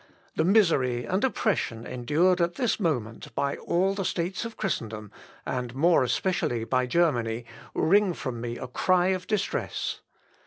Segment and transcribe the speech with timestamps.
[0.35, 5.11] The misery and oppression endured at this moment by all the States of Christendom,
[5.45, 10.01] and more especially by Germany, wring from me a cry of distress.